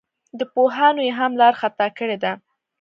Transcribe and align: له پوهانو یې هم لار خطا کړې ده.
له 0.37 0.45
پوهانو 0.53 1.01
یې 1.07 1.11
هم 1.19 1.31
لار 1.39 1.53
خطا 1.61 1.87
کړې 1.97 2.17
ده. 2.23 2.31